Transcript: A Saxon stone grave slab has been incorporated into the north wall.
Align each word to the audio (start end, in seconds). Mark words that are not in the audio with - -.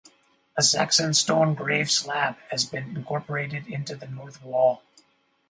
A 0.57 0.63
Saxon 0.63 1.13
stone 1.13 1.53
grave 1.53 1.91
slab 1.91 2.35
has 2.49 2.65
been 2.65 2.97
incorporated 2.97 3.67
into 3.67 3.95
the 3.95 4.07
north 4.07 4.41
wall. 4.43 4.81